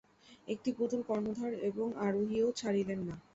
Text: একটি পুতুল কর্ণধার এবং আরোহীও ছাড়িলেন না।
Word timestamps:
একটি 0.47 0.69
পুতুল 0.77 1.01
কর্ণধার 1.09 1.51
এবং 1.69 1.87
আরোহীও 2.05 2.47
ছাড়িলেন 2.59 2.99
না। 3.07 3.15